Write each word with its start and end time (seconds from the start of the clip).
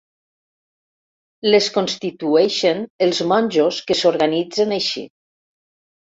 Les 1.49 1.67
constitueixen 1.75 2.81
els 3.07 3.19
monjos 3.33 3.77
que 3.91 3.97
s'organitzen 3.99 4.73
així. 4.79 5.05